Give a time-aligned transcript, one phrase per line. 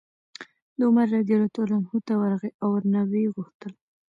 [0.77, 3.71] دی عمر رضي الله عنه ته ورغی او ورنه ویې غوښتل